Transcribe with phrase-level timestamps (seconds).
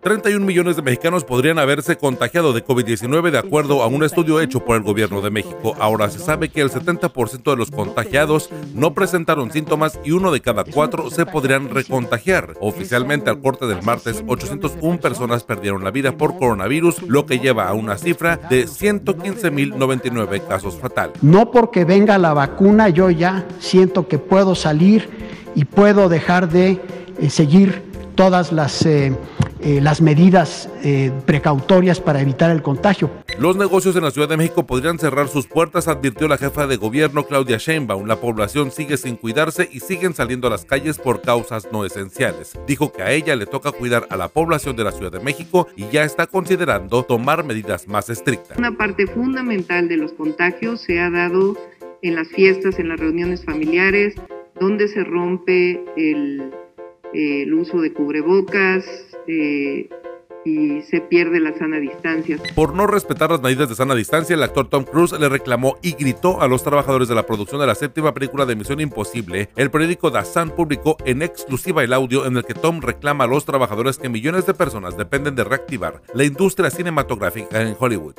[0.00, 4.64] 31 millones de mexicanos podrían haberse contagiado de COVID-19 de acuerdo a un estudio hecho
[4.64, 5.74] por el gobierno de México.
[5.80, 10.40] Ahora se sabe que el 70% de los contagiados no presentaron síntomas y uno de
[10.40, 12.54] cada cuatro se podrían recontagiar.
[12.60, 17.68] Oficialmente al corte del martes, 801 personas perdieron la vida por coronavirus, lo que lleva
[17.68, 21.20] a una cifra de 115.099 casos fatales.
[21.22, 25.08] No porque venga la vacuna yo ya siento que puedo salir
[25.56, 26.80] y puedo dejar de
[27.20, 27.82] eh, seguir
[28.14, 28.86] todas las...
[28.86, 29.12] Eh,
[29.60, 33.10] eh, las medidas eh, precautorias para evitar el contagio.
[33.38, 36.76] Los negocios en la Ciudad de México podrían cerrar sus puertas, advirtió la jefa de
[36.76, 38.06] gobierno Claudia Sheinbaum.
[38.06, 42.58] La población sigue sin cuidarse y siguen saliendo a las calles por causas no esenciales.
[42.66, 45.68] Dijo que a ella le toca cuidar a la población de la Ciudad de México
[45.76, 48.58] y ya está considerando tomar medidas más estrictas.
[48.58, 51.56] Una parte fundamental de los contagios se ha dado
[52.02, 54.14] en las fiestas, en las reuniones familiares,
[54.60, 56.52] donde se rompe el,
[57.12, 58.84] el uso de cubrebocas,
[59.28, 62.38] y se pierde la sana distancia.
[62.54, 65.92] Por no respetar las medidas de sana distancia, el actor Tom Cruise le reclamó y
[65.92, 69.50] gritó a los trabajadores de la producción de la séptima película de Misión Imposible.
[69.56, 73.26] El periódico The Sun publicó en exclusiva el audio en el que Tom reclama a
[73.26, 78.14] los trabajadores que millones de personas dependen de reactivar la industria cinematográfica en Hollywood.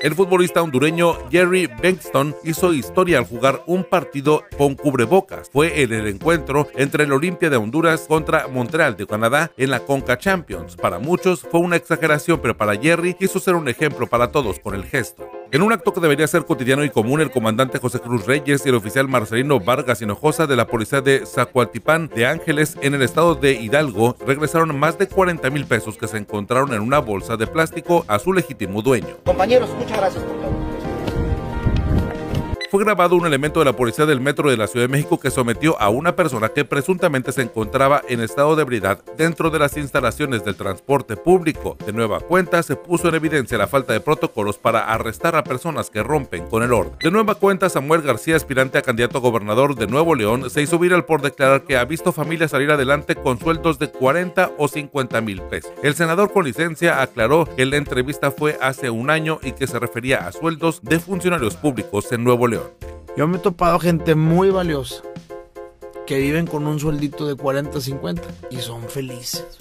[0.00, 5.48] El futbolista hondureño Jerry Bengston hizo historia al jugar un partido con cubrebocas.
[5.50, 9.80] Fue en el encuentro entre el Olimpia de Honduras contra Montreal de Canadá en la
[9.80, 10.74] Conca Champions.
[10.76, 14.74] Para muchos fue una exageración, pero para Jerry quiso ser un ejemplo para todos con
[14.74, 15.30] el gesto.
[15.52, 18.70] En un acto que debería ser cotidiano y común, el comandante José Cruz Reyes y
[18.70, 23.34] el oficial Marcelino Vargas Hinojosa de la policía de Zacualtipán de Ángeles en el estado
[23.34, 27.46] de Hidalgo regresaron más de 40 mil pesos que se encontraron en una bolsa de
[27.46, 29.18] plástico a su legítimo dueño.
[29.26, 30.61] Compañeros, muchas gracias por todo
[32.72, 35.30] fue grabado un elemento de la policía del metro de la Ciudad de México que
[35.30, 39.76] sometió a una persona que presuntamente se encontraba en estado de ebriedad dentro de las
[39.76, 41.76] instalaciones del transporte público.
[41.84, 45.90] De nueva cuenta, se puso en evidencia la falta de protocolos para arrestar a personas
[45.90, 46.94] que rompen con el orden.
[46.98, 50.78] De nueva cuenta, Samuel García, aspirante a candidato a gobernador de Nuevo León, se hizo
[50.78, 55.20] viral por declarar que ha visto familias salir adelante con sueldos de 40 o 50
[55.20, 55.70] mil pesos.
[55.82, 59.78] El senador con licencia aclaró que la entrevista fue hace un año y que se
[59.78, 62.61] refería a sueldos de funcionarios públicos en Nuevo León.
[63.16, 65.02] Yo me he topado gente muy valiosa
[66.06, 69.58] que viven con un sueldito de 40, 50 y son felices.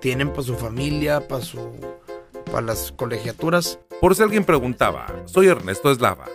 [0.00, 1.58] Tienen para su familia, para su
[2.50, 3.78] para las colegiaturas.
[4.00, 6.26] Por si alguien preguntaba, soy Ernesto Eslava.